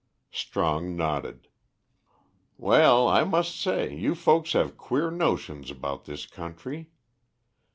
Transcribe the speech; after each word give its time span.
Strong 0.31 0.95
nodded. 0.95 1.47
"Well, 2.57 3.07
I 3.07 3.23
must 3.23 3.55
say 3.59 3.93
you 3.95 4.15
folks 4.15 4.53
have 4.53 4.75
queer 4.75 5.11
notions 5.11 5.69
about 5.69 6.05
this 6.05 6.25
country. 6.25 6.89